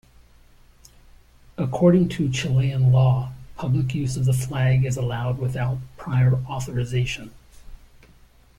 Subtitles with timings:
[1.59, 7.29] According to Chilean law, public use of the flag is allowed without prior authorization.